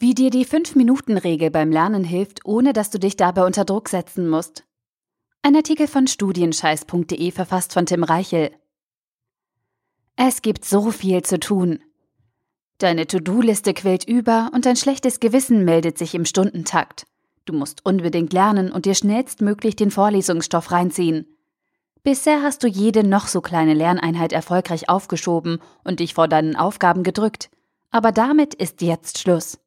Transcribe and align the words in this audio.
Wie 0.00 0.14
dir 0.14 0.30
die 0.30 0.46
5-Minuten-Regel 0.46 1.50
beim 1.50 1.72
Lernen 1.72 2.04
hilft, 2.04 2.44
ohne 2.44 2.72
dass 2.72 2.90
du 2.90 3.00
dich 3.00 3.16
dabei 3.16 3.44
unter 3.44 3.64
Druck 3.64 3.88
setzen 3.88 4.28
musst. 4.28 4.62
Ein 5.42 5.56
Artikel 5.56 5.88
von 5.88 6.06
studienscheiß.de 6.06 7.32
verfasst 7.32 7.72
von 7.72 7.84
Tim 7.84 8.04
Reichel. 8.04 8.52
Es 10.14 10.40
gibt 10.40 10.64
so 10.64 10.92
viel 10.92 11.22
zu 11.22 11.40
tun. 11.40 11.80
Deine 12.78 13.08
To-Do-Liste 13.08 13.74
quillt 13.74 14.04
über 14.04 14.52
und 14.54 14.66
dein 14.66 14.76
schlechtes 14.76 15.18
Gewissen 15.18 15.64
meldet 15.64 15.98
sich 15.98 16.14
im 16.14 16.24
Stundentakt. 16.24 17.08
Du 17.44 17.52
musst 17.52 17.84
unbedingt 17.84 18.32
lernen 18.32 18.70
und 18.70 18.86
dir 18.86 18.94
schnellstmöglich 18.94 19.74
den 19.74 19.90
Vorlesungsstoff 19.90 20.70
reinziehen. 20.70 21.26
Bisher 22.04 22.44
hast 22.44 22.62
du 22.62 22.68
jede 22.68 23.02
noch 23.02 23.26
so 23.26 23.40
kleine 23.40 23.74
Lerneinheit 23.74 24.32
erfolgreich 24.32 24.88
aufgeschoben 24.88 25.58
und 25.82 25.98
dich 25.98 26.14
vor 26.14 26.28
deinen 26.28 26.54
Aufgaben 26.54 27.02
gedrückt. 27.02 27.50
Aber 27.90 28.12
damit 28.12 28.54
ist 28.54 28.80
jetzt 28.80 29.18
Schluss. 29.18 29.58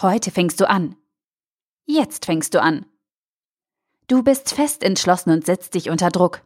Heute 0.00 0.30
fängst 0.30 0.60
du 0.60 0.68
an. 0.68 0.96
Jetzt 1.86 2.24
fängst 2.24 2.54
du 2.54 2.60
an. 2.60 2.86
Du 4.08 4.22
bist 4.22 4.52
fest 4.52 4.82
entschlossen 4.82 5.30
und 5.30 5.46
setzt 5.46 5.74
dich 5.74 5.88
unter 5.88 6.10
Druck. 6.10 6.42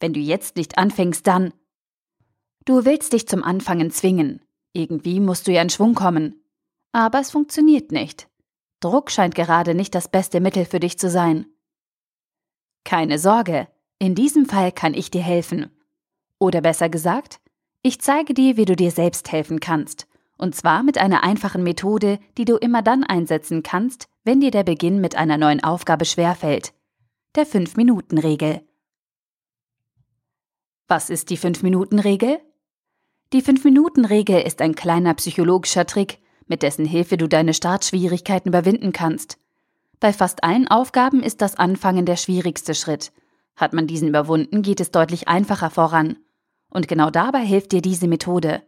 Wenn 0.00 0.12
du 0.12 0.20
jetzt 0.20 0.56
nicht 0.56 0.76
anfängst, 0.76 1.26
dann. 1.26 1.54
Du 2.64 2.84
willst 2.84 3.12
dich 3.12 3.28
zum 3.28 3.44
Anfangen 3.44 3.90
zwingen. 3.90 4.42
Irgendwie 4.72 5.20
musst 5.20 5.46
du 5.46 5.52
ja 5.52 5.62
in 5.62 5.70
Schwung 5.70 5.94
kommen. 5.94 6.42
Aber 6.92 7.20
es 7.20 7.30
funktioniert 7.30 7.92
nicht. 7.92 8.28
Druck 8.80 9.10
scheint 9.10 9.34
gerade 9.34 9.74
nicht 9.74 9.94
das 9.94 10.08
beste 10.08 10.40
Mittel 10.40 10.64
für 10.64 10.80
dich 10.80 10.98
zu 10.98 11.10
sein. 11.10 11.46
Keine 12.84 13.18
Sorge, 13.18 13.68
in 13.98 14.14
diesem 14.14 14.46
Fall 14.46 14.72
kann 14.72 14.94
ich 14.94 15.10
dir 15.10 15.22
helfen. 15.22 15.70
Oder 16.38 16.60
besser 16.60 16.88
gesagt, 16.88 17.40
ich 17.82 18.00
zeige 18.00 18.34
dir, 18.34 18.56
wie 18.56 18.64
du 18.64 18.74
dir 18.74 18.90
selbst 18.90 19.30
helfen 19.30 19.60
kannst. 19.60 20.06
Und 20.40 20.54
zwar 20.54 20.82
mit 20.82 20.96
einer 20.96 21.22
einfachen 21.22 21.62
Methode, 21.62 22.18
die 22.38 22.46
du 22.46 22.56
immer 22.56 22.80
dann 22.80 23.04
einsetzen 23.04 23.62
kannst, 23.62 24.08
wenn 24.24 24.40
dir 24.40 24.50
der 24.50 24.64
Beginn 24.64 24.98
mit 24.98 25.14
einer 25.14 25.36
neuen 25.36 25.62
Aufgabe 25.62 26.06
schwerfällt. 26.06 26.72
Der 27.36 27.46
5-Minuten-Regel. 27.46 28.62
Was 30.88 31.10
ist 31.10 31.28
die 31.28 31.36
5-Minuten-Regel? 31.36 32.40
Die 33.34 33.42
5-Minuten-Regel 33.42 34.40
ist 34.40 34.62
ein 34.62 34.74
kleiner 34.74 35.12
psychologischer 35.12 35.84
Trick, 35.84 36.20
mit 36.46 36.62
dessen 36.62 36.86
Hilfe 36.86 37.18
du 37.18 37.28
deine 37.28 37.52
Startschwierigkeiten 37.52 38.48
überwinden 38.48 38.92
kannst. 38.94 39.36
Bei 40.00 40.14
fast 40.14 40.42
allen 40.42 40.68
Aufgaben 40.68 41.22
ist 41.22 41.42
das 41.42 41.56
Anfangen 41.56 42.06
der 42.06 42.16
schwierigste 42.16 42.74
Schritt. 42.74 43.12
Hat 43.56 43.74
man 43.74 43.86
diesen 43.86 44.08
überwunden, 44.08 44.62
geht 44.62 44.80
es 44.80 44.90
deutlich 44.90 45.28
einfacher 45.28 45.68
voran. 45.68 46.16
Und 46.70 46.88
genau 46.88 47.10
dabei 47.10 47.44
hilft 47.44 47.72
dir 47.72 47.82
diese 47.82 48.08
Methode. 48.08 48.62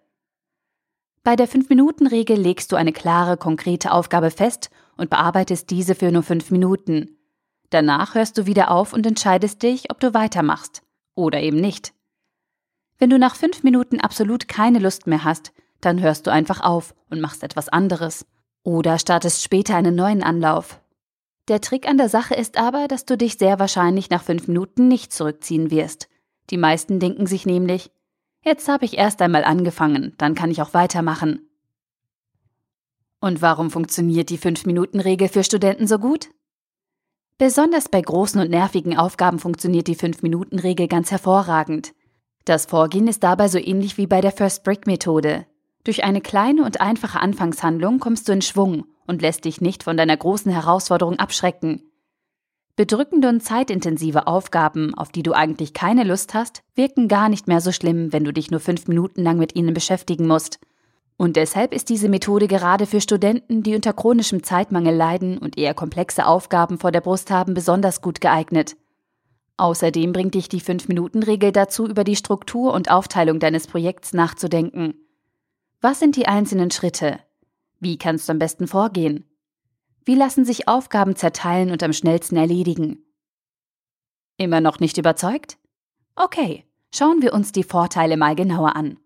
Bei 1.25 1.37
der 1.37 1.49
5-Minuten-Regel 1.49 2.37
legst 2.37 2.73
du 2.73 2.77
eine 2.77 2.93
klare, 2.93 3.37
konkrete 3.37 3.93
Aufgabe 3.93 4.33
fest 4.33 4.71
und 4.97 5.09
bearbeitest 5.09 5.71
diese 5.71 5.95
für 5.95 6.11
nur 6.11 6.25
5 6.25 6.51
Minuten. 6.51 7.17
Danach 7.71 8.17
hörst 8.17 8.39
du 8.39 8.47
wieder 8.47 8.73
auf 8.73 8.93
und 8.93 9.07
entscheidest 9.07 9.63
dich, 9.63 9.91
ob 9.93 10.01
du 10.01 10.15
weitermachst. 10.15 10.83
Oder 11.15 11.41
eben 11.41 11.59
nicht. 11.59 11.95
Wenn 12.99 13.11
du 13.11 13.21
nach 13.21 13.37
5 13.37 13.63
Minuten 13.63 14.01
absolut 14.01 14.49
keine 14.49 14.81
Lust 14.81 15.07
mehr 15.07 15.23
hast, 15.23 15.53
dann 15.81 16.01
hörst 16.01 16.27
du 16.27 16.33
einfach 16.33 16.61
auf 16.61 16.93
und 17.09 17.21
machst 17.21 17.45
etwas 17.45 17.69
anderes. 17.69 18.27
Oder 18.65 18.99
startest 18.99 19.45
später 19.45 19.77
einen 19.77 19.95
neuen 19.95 20.25
Anlauf. 20.25 20.81
Der 21.47 21.61
Trick 21.61 21.89
an 21.89 21.99
der 21.99 22.09
Sache 22.09 22.35
ist 22.35 22.57
aber, 22.57 22.89
dass 22.89 23.05
du 23.05 23.17
dich 23.17 23.39
sehr 23.39 23.61
wahrscheinlich 23.61 24.11
nach 24.11 24.25
5 24.25 24.49
Minuten 24.49 24.89
nicht 24.89 25.13
zurückziehen 25.13 25.71
wirst. 25.71 26.09
Die 26.51 26.59
meisten 26.59 26.99
denken 26.99 27.27
sich 27.27 27.47
nämlich, 27.47 27.93
Jetzt 28.45 28.69
habe 28.69 28.85
ich 28.85 28.99
erst 28.99 29.23
einmal 29.23 29.45
angefangen, 29.45 30.15
dann 30.19 30.35
kann 30.35 30.51
ich 30.51 30.61
auch 30.61 30.75
weitermachen. 30.75 31.49
Und 33.21 33.41
warum 33.41 33.71
funktioniert 33.71 34.31
die 34.31 34.39
5-Minuten-Regel 34.39 35.29
für 35.29 35.45
Studenten 35.45 35.87
so 35.87 36.01
gut? 36.01 36.29
Besonders 37.39 37.89
bei 37.89 38.01
großen 38.01 38.41
und 38.41 38.51
nervigen 38.51 38.99
Aufgaben 38.99 39.39
funktioniert 39.39 39.87
die 39.87 39.97
5-Minuten-Regel 39.97 40.89
ganz 40.89 41.13
hervorragend. 41.13 41.93
Das 42.45 42.67
Vorgehen 42.67 43.07
ist 43.07 43.23
dabei 43.23 43.47
so 43.47 43.59
ähnlich 43.59 43.97
wie 43.97 44.09
bei 44.09 44.21
der 44.21 44.33
First 44.33 44.65
Brick-Methode. 44.65 45.47
Durch 45.85 46.03
eine 46.03 46.21
kleine 46.21 46.65
und 46.65 46.81
einfache 46.81 47.21
Anfangshandlung 47.21 48.01
kommst 48.01 48.29
du 48.29 48.33
in 48.33 48.43
Schwung 48.43 48.87
und 49.07 49.23
lässt 49.23 49.45
dich 49.45 49.61
nicht 49.61 49.85
von 49.85 49.97
deiner 49.97 50.17
großen 50.17 50.51
Herausforderung 50.51 51.21
abschrecken. 51.21 51.92
Bedrückende 52.83 53.29
und 53.29 53.45
zeitintensive 53.45 54.27
Aufgaben, 54.27 54.93
auf 54.95 55.13
die 55.13 55.23
du 55.23 55.35
eigentlich 55.35 55.73
keine 55.73 56.03
Lust 56.03 56.35
hast, 56.35 56.65
wirken 56.75 57.07
gar 57.07 57.29
nicht 57.29 57.47
mehr 57.47 57.61
so 57.61 57.71
schlimm, 57.71 58.13
wenn 58.13 58.25
du 58.25 58.33
dich 58.33 58.51
nur 58.51 58.59
fünf 58.59 58.89
Minuten 58.89 59.23
lang 59.23 59.39
mit 59.39 59.55
ihnen 59.55 59.73
beschäftigen 59.73 60.27
musst. 60.27 60.59
Und 61.17 61.37
deshalb 61.37 61.73
ist 61.73 61.91
diese 61.91 62.09
Methode 62.09 62.49
gerade 62.49 62.87
für 62.87 63.01
Studenten, 63.01 63.63
die 63.63 63.77
unter 63.77 63.93
chronischem 63.93 64.43
Zeitmangel 64.43 64.97
leiden 64.97 65.39
und 65.39 65.57
eher 65.57 65.75
komplexe 65.75 66.27
Aufgaben 66.27 66.77
vor 66.77 66.91
der 66.91 67.03
Brust 67.03 67.31
haben, 67.31 67.55
besonders 67.55 68.03
gut 68.03 68.21
geeignet. 68.21 68.75
Außerdem 69.59 70.13
bringt 70.13 70.35
dich 70.35 70.49
die 70.49 70.61
5-Minuten-Regel 70.61 71.53
dazu, 71.53 71.87
über 71.87 72.03
die 72.03 72.17
Struktur 72.17 72.75
und 72.75 72.91
Aufteilung 72.91 73.39
deines 73.39 73.69
Projekts 73.69 74.13
nachzudenken. 74.13 74.95
Was 75.81 76.01
sind 76.01 76.17
die 76.17 76.27
einzelnen 76.27 76.73
Schritte? 76.73 77.21
Wie 77.79 77.97
kannst 77.97 78.29
du 78.29 78.33
am 78.33 78.41
besten 78.41 78.67
vorgehen? 78.67 79.25
Wie 80.05 80.15
lassen 80.15 80.45
sich 80.45 80.67
Aufgaben 80.67 81.15
zerteilen 81.15 81.71
und 81.71 81.83
am 81.83 81.93
schnellsten 81.93 82.37
erledigen? 82.37 83.05
Immer 84.37 84.61
noch 84.61 84.81
nicht 84.81 84.99
überzeugt? 84.99 85.59
Okay, 86.17 86.65
schauen 86.93 87.23
wir 87.23 87.33
uns 87.33 87.53
die 87.53 87.63
Vorteile 87.63 88.17
mal 88.17 88.35
genauer 88.35 88.75
an. 88.75 88.99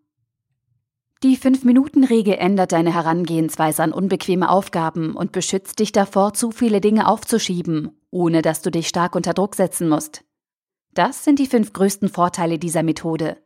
Die 1.23 1.37
5-Minuten-Regel 1.37 2.35
ändert 2.35 2.73
deine 2.73 2.95
Herangehensweise 2.95 3.83
an 3.83 3.93
unbequeme 3.93 4.49
Aufgaben 4.49 5.15
und 5.15 5.33
beschützt 5.33 5.79
dich 5.79 5.93
davor, 5.93 6.35
zu 6.35 6.51
viele 6.51 6.81
Dinge 6.81 7.09
aufzuschieben, 7.09 7.91
ohne 8.11 8.43
dass 8.43 8.63
du 8.63 8.71
dich 8.71 8.89
stark 8.89 9.15
unter 9.15 9.35
Druck 9.35 9.55
setzen 9.55 9.89
musst. 9.89 10.25
Das 10.95 11.25
sind 11.25 11.39
die 11.39 11.47
fünf 11.47 11.73
größten 11.75 12.09
Vorteile 12.09 12.59
dieser 12.59 12.83
Methode. 12.83 13.37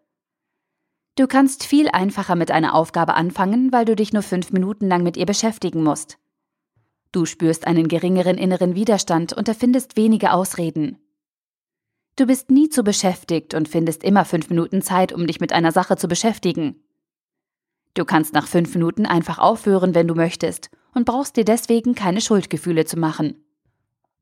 Du 1.16 1.26
kannst 1.26 1.64
viel 1.64 1.88
einfacher 1.88 2.36
mit 2.36 2.52
einer 2.52 2.74
Aufgabe 2.74 3.14
anfangen, 3.14 3.72
weil 3.72 3.84
du 3.84 3.96
dich 3.96 4.12
nur 4.12 4.22
fünf 4.22 4.52
Minuten 4.52 4.86
lang 4.86 5.02
mit 5.02 5.16
ihr 5.16 5.26
beschäftigen 5.26 5.82
musst. 5.82 6.19
Du 7.12 7.26
spürst 7.26 7.66
einen 7.66 7.88
geringeren 7.88 8.38
inneren 8.38 8.74
Widerstand 8.74 9.32
und 9.32 9.48
erfindest 9.48 9.96
wenige 9.96 10.32
Ausreden. 10.32 10.98
Du 12.16 12.26
bist 12.26 12.50
nie 12.50 12.68
zu 12.68 12.84
beschäftigt 12.84 13.54
und 13.54 13.68
findest 13.68 14.04
immer 14.04 14.24
fünf 14.24 14.50
Minuten 14.50 14.82
Zeit, 14.82 15.12
um 15.12 15.26
dich 15.26 15.40
mit 15.40 15.52
einer 15.52 15.72
Sache 15.72 15.96
zu 15.96 16.06
beschäftigen. 16.06 16.76
Du 17.94 18.04
kannst 18.04 18.34
nach 18.34 18.46
fünf 18.46 18.74
Minuten 18.74 19.06
einfach 19.06 19.38
aufhören, 19.38 19.94
wenn 19.94 20.06
du 20.06 20.14
möchtest, 20.14 20.70
und 20.94 21.04
brauchst 21.04 21.36
dir 21.36 21.44
deswegen 21.44 21.94
keine 21.94 22.20
Schuldgefühle 22.20 22.84
zu 22.84 22.98
machen. 22.98 23.44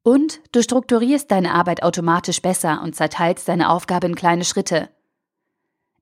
Und 0.02 0.40
du 0.52 0.62
strukturierst 0.62 1.30
deine 1.30 1.52
Arbeit 1.52 1.82
automatisch 1.82 2.40
besser 2.40 2.80
und 2.82 2.94
zerteilst 2.94 3.48
deine 3.48 3.68
Aufgabe 3.68 4.06
in 4.06 4.14
kleine 4.14 4.44
Schritte. 4.44 4.88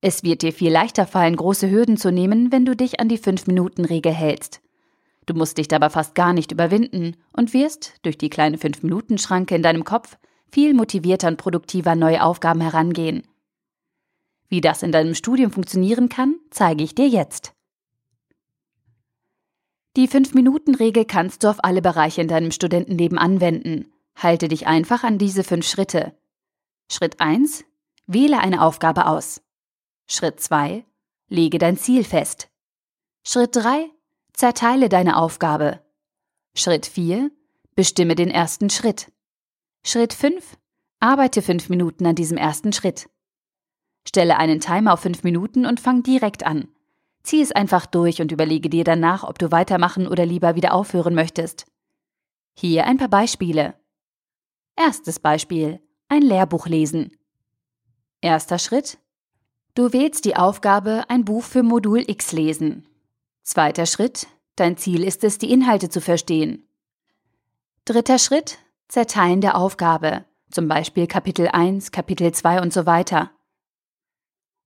Es 0.00 0.22
wird 0.22 0.42
dir 0.42 0.52
viel 0.52 0.70
leichter 0.70 1.06
fallen, 1.06 1.34
große 1.34 1.70
Hürden 1.70 1.96
zu 1.96 2.12
nehmen, 2.12 2.52
wenn 2.52 2.64
du 2.64 2.76
dich 2.76 3.00
an 3.00 3.08
die 3.08 3.18
fünf 3.18 3.48
minuten 3.48 3.84
regel 3.84 4.12
hältst. 4.12 4.60
Du 5.26 5.34
musst 5.34 5.58
dich 5.58 5.68
dabei 5.68 5.90
fast 5.90 6.14
gar 6.14 6.32
nicht 6.32 6.52
überwinden 6.52 7.16
und 7.32 7.52
wirst, 7.52 7.94
durch 8.02 8.16
die 8.16 8.30
kleine 8.30 8.56
5-Minuten-Schranke 8.56 9.56
in 9.56 9.62
deinem 9.62 9.84
Kopf, 9.84 10.16
viel 10.50 10.72
motivierter 10.72 11.28
und 11.28 11.36
produktiver 11.36 11.96
neue 11.96 12.22
Aufgaben 12.22 12.60
herangehen. 12.60 13.26
Wie 14.48 14.60
das 14.60 14.84
in 14.84 14.92
deinem 14.92 15.16
Studium 15.16 15.50
funktionieren 15.50 16.08
kann, 16.08 16.36
zeige 16.50 16.84
ich 16.84 16.94
dir 16.94 17.08
jetzt. 17.08 17.52
Die 19.96 20.08
5-Minuten-Regel 20.08 21.04
kannst 21.04 21.42
du 21.42 21.48
auf 21.48 21.64
alle 21.64 21.82
Bereiche 21.82 22.20
in 22.20 22.28
deinem 22.28 22.52
Studentenleben 22.52 23.18
anwenden. 23.18 23.92
Halte 24.14 24.46
dich 24.46 24.66
einfach 24.66 25.02
an 25.02 25.18
diese 25.18 25.42
fünf 25.42 25.66
Schritte. 25.66 26.16
Schritt 26.90 27.20
1. 27.20 27.64
Wähle 28.06 28.38
eine 28.38 28.62
Aufgabe 28.62 29.06
aus. 29.06 29.42
Schritt 30.06 30.38
2. 30.38 30.84
Lege 31.28 31.58
dein 31.58 31.76
Ziel 31.76 32.04
fest. 32.04 32.48
Schritt 33.24 33.56
3. 33.56 33.90
Zerteile 34.36 34.90
deine 34.90 35.16
Aufgabe. 35.16 35.80
Schritt 36.54 36.84
4. 36.84 37.30
Bestimme 37.74 38.14
den 38.14 38.30
ersten 38.30 38.68
Schritt. 38.68 39.10
Schritt 39.82 40.12
5. 40.12 40.58
Arbeite 41.00 41.40
fünf 41.40 41.70
Minuten 41.70 42.04
an 42.04 42.14
diesem 42.14 42.36
ersten 42.36 42.74
Schritt. 42.74 43.08
Stelle 44.06 44.36
einen 44.36 44.60
Timer 44.60 44.92
auf 44.92 45.00
fünf 45.00 45.22
Minuten 45.22 45.64
und 45.64 45.80
fang 45.80 46.02
direkt 46.02 46.44
an. 46.44 46.68
Zieh 47.22 47.40
es 47.40 47.50
einfach 47.50 47.86
durch 47.86 48.20
und 48.20 48.30
überlege 48.30 48.68
dir 48.68 48.84
danach, 48.84 49.24
ob 49.24 49.38
du 49.38 49.52
weitermachen 49.52 50.06
oder 50.06 50.26
lieber 50.26 50.54
wieder 50.54 50.74
aufhören 50.74 51.14
möchtest. 51.14 51.64
Hier 52.58 52.84
ein 52.84 52.98
paar 52.98 53.08
Beispiele. 53.08 53.74
Erstes 54.76 55.18
Beispiel. 55.18 55.80
Ein 56.08 56.20
Lehrbuch 56.20 56.66
lesen. 56.66 57.16
Erster 58.20 58.58
Schritt. 58.58 58.98
Du 59.74 59.94
wählst 59.94 60.26
die 60.26 60.36
Aufgabe, 60.36 61.04
ein 61.08 61.24
Buch 61.24 61.42
für 61.42 61.62
Modul 61.62 62.04
X 62.06 62.32
lesen. 62.32 62.86
Zweiter 63.46 63.86
Schritt. 63.86 64.26
Dein 64.56 64.76
Ziel 64.76 65.04
ist 65.04 65.22
es, 65.22 65.38
die 65.38 65.52
Inhalte 65.52 65.88
zu 65.88 66.00
verstehen. 66.00 66.68
Dritter 67.84 68.18
Schritt. 68.18 68.58
Zerteilen 68.88 69.40
der 69.40 69.56
Aufgabe. 69.56 70.24
Zum 70.50 70.66
Beispiel 70.66 71.06
Kapitel 71.06 71.46
1, 71.46 71.92
Kapitel 71.92 72.32
2 72.32 72.60
und 72.60 72.72
so 72.72 72.86
weiter. 72.86 73.30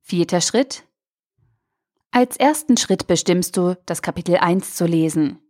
Vierter 0.00 0.41
Schritt. 0.41 0.85
Als 2.11 2.38
ersten 2.38 2.79
Schritt 2.79 3.06
bestimmst 3.06 3.59
du, 3.59 3.77
das 3.85 4.00
Kapitel 4.00 4.38
1 4.38 4.75
zu 4.75 4.87
lesen. 4.87 5.41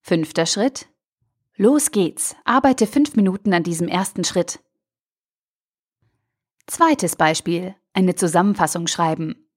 Fünfter 0.00 0.46
Schritt. 0.46 0.88
Los 1.54 1.92
geht's. 1.92 2.34
Arbeite 2.44 2.88
fünf 2.88 3.14
Minuten 3.14 3.54
an 3.54 3.62
diesem 3.62 3.86
ersten 3.86 4.24
Schritt. 4.24 4.58
Zweites 6.66 7.14
Beispiel. 7.14 7.76
Eine 7.92 8.16
Zusammenfassung 8.16 8.88
schreiben. 8.88 9.48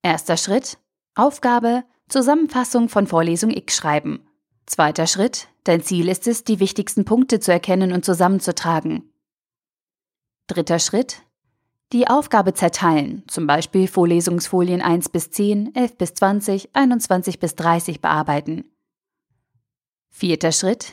Erster 0.00 0.38
Schritt. 0.38 0.78
Aufgabe. 1.14 1.84
Zusammenfassung 2.08 2.88
von 2.88 3.06
Vorlesung 3.06 3.50
X 3.50 3.76
schreiben. 3.76 4.26
Zweiter 4.66 5.06
Schritt. 5.06 5.48
Dein 5.64 5.82
Ziel 5.82 6.08
ist 6.08 6.26
es, 6.26 6.44
die 6.44 6.60
wichtigsten 6.60 7.04
Punkte 7.04 7.40
zu 7.40 7.52
erkennen 7.52 7.92
und 7.92 8.04
zusammenzutragen. 8.04 9.10
Dritter 10.46 10.78
Schritt. 10.78 11.22
Die 11.92 12.08
Aufgabe 12.08 12.54
zerteilen, 12.54 13.22
zum 13.28 13.46
Beispiel 13.46 13.86
Vorlesungsfolien 13.86 14.82
1 14.82 15.10
bis 15.10 15.30
10, 15.30 15.74
11 15.74 15.96
bis 15.96 16.14
20, 16.14 16.74
21 16.74 17.38
bis 17.38 17.54
30 17.54 18.00
bearbeiten. 18.00 18.64
Vierter 20.10 20.52
Schritt. 20.52 20.92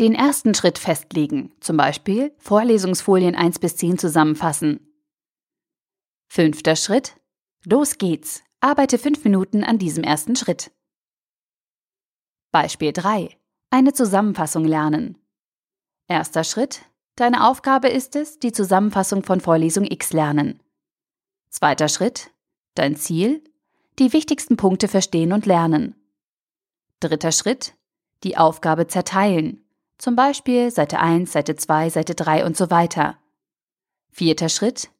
Den 0.00 0.14
ersten 0.14 0.54
Schritt 0.54 0.78
festlegen, 0.78 1.52
zum 1.60 1.76
Beispiel 1.76 2.32
Vorlesungsfolien 2.38 3.34
1 3.34 3.58
bis 3.58 3.76
10 3.76 3.98
zusammenfassen. 3.98 4.80
Fünfter 6.28 6.76
Schritt. 6.76 7.16
Los 7.64 7.98
geht's. 7.98 8.42
Arbeite 8.60 8.98
fünf 8.98 9.22
Minuten 9.22 9.62
an 9.62 9.78
diesem 9.78 10.02
ersten 10.02 10.34
Schritt. 10.34 10.72
Beispiel 12.50 12.92
3. 12.92 13.36
Eine 13.70 13.92
Zusammenfassung 13.92 14.64
lernen. 14.64 15.16
Erster 16.08 16.42
Schritt. 16.42 16.82
Deine 17.14 17.46
Aufgabe 17.46 17.88
ist 17.88 18.16
es, 18.16 18.40
die 18.40 18.50
Zusammenfassung 18.50 19.22
von 19.22 19.40
Vorlesung 19.40 19.84
X 19.84 20.12
lernen. 20.12 20.60
Zweiter 21.50 21.88
Schritt. 21.88 22.32
Dein 22.74 22.96
Ziel. 22.96 23.44
Die 24.00 24.12
wichtigsten 24.12 24.56
Punkte 24.56 24.88
verstehen 24.88 25.32
und 25.32 25.46
lernen. 25.46 25.94
Dritter 26.98 27.30
Schritt. 27.30 27.74
Die 28.24 28.36
Aufgabe 28.36 28.88
zerteilen. 28.88 29.64
Zum 29.98 30.16
Beispiel 30.16 30.72
Seite 30.72 30.98
1, 30.98 31.30
Seite 31.30 31.54
2, 31.54 31.90
Seite 31.90 32.16
3 32.16 32.44
und 32.44 32.56
so 32.56 32.70
weiter. 32.70 33.18
Vierter 34.10 34.48
Schritt. 34.48 34.90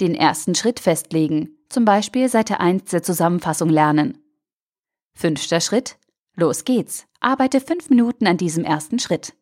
Den 0.00 0.14
ersten 0.14 0.54
Schritt 0.54 0.78
festlegen. 0.78 1.56
Zum 1.70 1.84
Beispiel 1.84 2.28
Seite 2.28 2.58
1 2.58 2.90
der 2.90 3.04
Zusammenfassung 3.04 3.68
lernen. 3.68 4.18
Fünfter 5.14 5.60
Schritt. 5.60 5.98
Los 6.34 6.64
geht's. 6.64 7.06
Arbeite 7.20 7.60
fünf 7.60 7.90
Minuten 7.90 8.26
an 8.26 8.36
diesem 8.36 8.64
ersten 8.64 8.98
Schritt. 8.98 9.34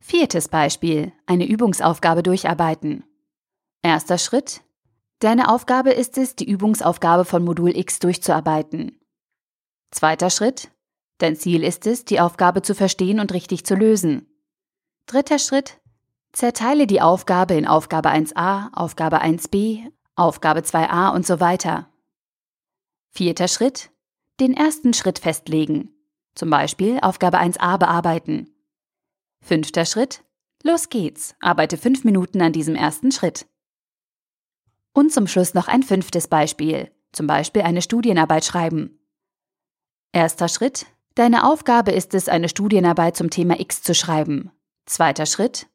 Viertes 0.00 0.48
Beispiel. 0.48 1.12
Eine 1.24 1.46
Übungsaufgabe 1.46 2.22
durcharbeiten. 2.22 3.04
Erster 3.80 4.18
Schritt. 4.18 4.62
Deine 5.20 5.48
Aufgabe 5.48 5.92
ist 5.92 6.18
es, 6.18 6.36
die 6.36 6.50
Übungsaufgabe 6.50 7.24
von 7.24 7.42
Modul 7.42 7.74
X 7.74 7.98
durchzuarbeiten. 8.00 9.00
Zweiter 9.92 10.28
Schritt. 10.28 10.70
Dein 11.16 11.36
Ziel 11.36 11.64
ist 11.64 11.86
es, 11.86 12.04
die 12.04 12.20
Aufgabe 12.20 12.60
zu 12.60 12.74
verstehen 12.74 13.18
und 13.18 13.32
richtig 13.32 13.64
zu 13.64 13.76
lösen. 13.76 14.26
Dritter 15.06 15.38
Schritt. 15.38 15.80
Zerteile 16.32 16.86
die 16.86 17.00
Aufgabe 17.00 17.54
in 17.54 17.66
Aufgabe 17.66 18.10
1a, 18.10 18.74
Aufgabe 18.74 19.22
1b, 19.22 19.90
Aufgabe 20.16 20.60
2a 20.60 21.12
und 21.12 21.26
so 21.26 21.40
weiter. 21.40 21.90
Vierter 23.10 23.48
Schritt. 23.48 23.90
Den 24.38 24.54
ersten 24.54 24.94
Schritt 24.94 25.18
festlegen. 25.18 25.90
Zum 26.34 26.50
Beispiel 26.50 26.98
Aufgabe 27.00 27.40
1a 27.40 27.78
bearbeiten. 27.78 28.54
Fünfter 29.42 29.84
Schritt. 29.84 30.24
Los 30.62 30.88
geht's. 30.88 31.34
Arbeite 31.40 31.76
fünf 31.76 32.04
Minuten 32.04 32.42
an 32.42 32.52
diesem 32.52 32.76
ersten 32.76 33.10
Schritt. 33.10 33.46
Und 34.92 35.12
zum 35.12 35.26
Schluss 35.26 35.54
noch 35.54 35.66
ein 35.66 35.82
fünftes 35.82 36.28
Beispiel. 36.28 36.90
Zum 37.12 37.26
Beispiel 37.26 37.62
eine 37.62 37.82
Studienarbeit 37.82 38.44
schreiben. 38.44 38.98
Erster 40.12 40.48
Schritt. 40.48 40.86
Deine 41.16 41.44
Aufgabe 41.44 41.90
ist 41.90 42.14
es, 42.14 42.28
eine 42.28 42.48
Studienarbeit 42.48 43.16
zum 43.16 43.30
Thema 43.30 43.58
X 43.60 43.82
zu 43.82 43.94
schreiben. 43.94 44.52
Zweiter 44.86 45.26
Schritt. 45.26 45.68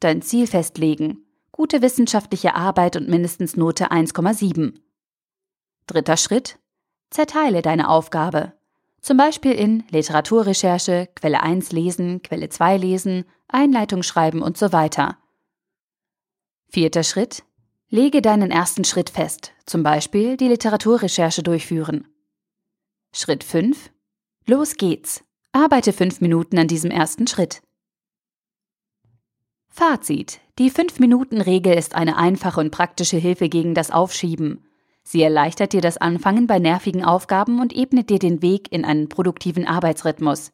Dein 0.00 0.20
Ziel 0.20 0.46
festlegen. 0.46 1.25
Gute 1.56 1.80
wissenschaftliche 1.80 2.54
Arbeit 2.54 2.96
und 2.96 3.08
mindestens 3.08 3.56
Note 3.56 3.90
1,7. 3.90 4.74
Dritter 5.86 6.18
Schritt. 6.18 6.58
Zerteile 7.08 7.62
deine 7.62 7.88
Aufgabe. 7.88 8.52
Zum 9.00 9.16
Beispiel 9.16 9.52
in 9.52 9.82
Literaturrecherche, 9.88 11.08
Quelle 11.14 11.42
1 11.42 11.72
lesen, 11.72 12.20
Quelle 12.20 12.50
2 12.50 12.76
lesen, 12.76 13.24
Einleitung 13.48 14.02
schreiben 14.02 14.42
und 14.42 14.58
so 14.58 14.70
weiter. 14.74 15.16
Vierter 16.68 17.02
Schritt. 17.02 17.42
Lege 17.88 18.20
deinen 18.20 18.50
ersten 18.50 18.84
Schritt 18.84 19.08
fest, 19.08 19.54
zum 19.64 19.82
Beispiel 19.82 20.36
die 20.36 20.48
Literaturrecherche 20.48 21.42
durchführen. 21.42 22.06
Schritt 23.14 23.42
5. 23.42 23.92
Los 24.44 24.74
geht's. 24.74 25.24
Arbeite 25.52 25.94
fünf 25.94 26.20
Minuten 26.20 26.58
an 26.58 26.68
diesem 26.68 26.90
ersten 26.90 27.26
Schritt. 27.26 27.62
Fazit. 29.70 30.42
Die 30.58 30.70
5-Minuten-Regel 30.70 31.74
ist 31.74 31.94
eine 31.94 32.16
einfache 32.16 32.60
und 32.60 32.70
praktische 32.70 33.18
Hilfe 33.18 33.50
gegen 33.50 33.74
das 33.74 33.90
Aufschieben. 33.90 34.64
Sie 35.02 35.22
erleichtert 35.22 35.74
dir 35.74 35.82
das 35.82 35.98
Anfangen 35.98 36.46
bei 36.46 36.58
nervigen 36.58 37.04
Aufgaben 37.04 37.60
und 37.60 37.76
ebnet 37.76 38.08
dir 38.08 38.18
den 38.18 38.40
Weg 38.40 38.72
in 38.72 38.86
einen 38.86 39.10
produktiven 39.10 39.66
Arbeitsrhythmus. 39.66 40.52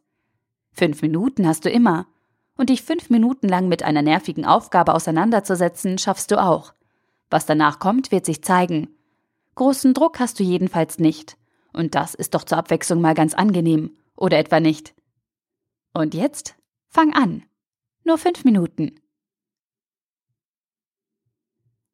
Fünf 0.73 1.03
Minuten 1.03 1.47
hast 1.47 1.65
du 1.65 1.71
immer. 1.71 2.07
Und 2.57 2.69
dich 2.69 2.83
fünf 2.83 3.11
Minuten 3.11 3.49
lang 3.49 3.69
mit 3.69 3.85
einer 3.85 4.03
nervigen 4.03 4.45
Aufgabe 4.45 4.93
auseinanderzusetzen, 4.93 5.99
schaffst 5.99 6.33
du 6.33 6.43
auch. 6.43 6.75
Was 7.31 7.47
danach 7.47 7.79
kommt, 7.79 8.11
wird 8.11 8.27
sich 8.27 8.43
zeigen. 8.43 8.89
Großen 9.55 9.95
Druck 9.95 10.19
hast 10.19 10.41
du 10.41 10.43
jedenfalls 10.43 10.99
nicht. 10.99 11.37
Und 11.73 11.95
das 11.95 12.15
ist 12.15 12.35
doch 12.35 12.43
zur 12.43 12.59
Abwechslung 12.59 13.01
mal 13.01 13.15
ganz 13.15 13.35
angenehm. 13.35 13.97
Oder 14.17 14.39
etwa 14.39 14.59
nicht? 14.59 14.95
Und 15.95 16.13
jetzt? 16.13 16.57
Fang 16.89 17.15
an. 17.15 17.45
Nur 18.05 18.19
fünf 18.19 18.45
Minuten. 18.45 18.97